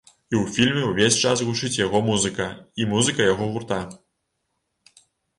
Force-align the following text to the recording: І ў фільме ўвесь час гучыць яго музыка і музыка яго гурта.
І 0.33 0.35
ў 0.41 0.51
фільме 0.53 0.83
ўвесь 0.91 1.17
час 1.27 1.41
гучыць 1.49 1.77
яго 1.79 2.01
музыка 2.07 2.47
і 2.83 2.87
музыка 2.93 3.27
яго 3.33 3.49
гурта. 3.57 3.79